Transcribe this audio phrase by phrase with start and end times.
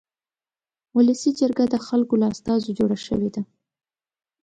[0.97, 3.41] ولسي جرګه د خلکو له استازو جوړه شوې ده.